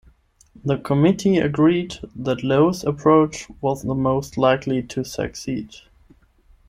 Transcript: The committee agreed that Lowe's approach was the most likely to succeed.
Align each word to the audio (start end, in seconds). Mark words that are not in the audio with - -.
The 0.65 0.79
committee 0.79 1.37
agreed 1.37 1.97
that 2.15 2.43
Lowe's 2.43 2.83
approach 2.83 3.45
was 3.61 3.83
the 3.83 3.93
most 3.93 4.35
likely 4.35 4.81
to 4.81 5.03
succeed. 5.03 5.75